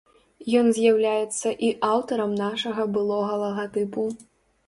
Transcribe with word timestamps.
Ён 0.59 0.67
з'яўляецца 0.77 1.51
і 1.67 1.69
аўтарам 1.89 2.33
нашага 2.45 2.81
былога 2.95 3.33
лагатыпу. 3.43 4.07